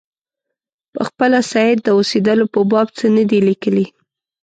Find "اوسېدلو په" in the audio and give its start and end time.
1.97-2.59